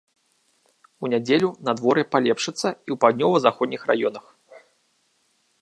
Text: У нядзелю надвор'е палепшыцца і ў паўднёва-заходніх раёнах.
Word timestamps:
У 1.05 1.11
нядзелю 1.13 1.49
надвор'е 1.69 2.03
палепшыцца 2.15 2.65
і 2.87 2.89
ў 2.93 2.95
паўднёва-заходніх 3.05 3.81
раёнах. 3.93 4.25